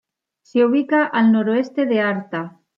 Se 0.41 0.65
ubica 0.65 1.05
al 1.05 1.31
noroeste 1.31 1.85
de 1.85 1.99
Arta. 2.01 2.59